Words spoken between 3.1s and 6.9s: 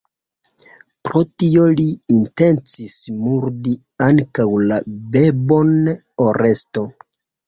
murdi ankaŭ la bebon Oresto.